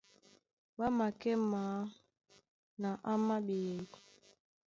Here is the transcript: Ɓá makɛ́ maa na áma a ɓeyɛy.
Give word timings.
Ɓá 0.77 0.87
makɛ́ 0.97 1.35
maa 1.51 1.77
na 2.81 2.89
áma 3.11 3.35
a 3.39 3.43
ɓeyɛy. 3.47 3.85